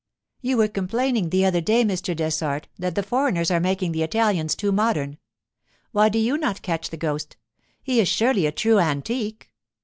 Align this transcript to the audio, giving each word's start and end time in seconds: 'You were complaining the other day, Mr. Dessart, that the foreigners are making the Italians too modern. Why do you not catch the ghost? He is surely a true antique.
'You 0.41 0.57
were 0.57 0.67
complaining 0.67 1.29
the 1.29 1.45
other 1.45 1.61
day, 1.61 1.83
Mr. 1.83 2.15
Dessart, 2.15 2.65
that 2.79 2.95
the 2.95 3.03
foreigners 3.03 3.51
are 3.51 3.59
making 3.59 3.91
the 3.91 4.01
Italians 4.01 4.55
too 4.55 4.71
modern. 4.71 5.19
Why 5.91 6.09
do 6.09 6.17
you 6.17 6.39
not 6.39 6.63
catch 6.63 6.89
the 6.89 6.97
ghost? 6.97 7.37
He 7.83 7.99
is 7.99 8.07
surely 8.07 8.47
a 8.47 8.51
true 8.51 8.79
antique. 8.79 9.51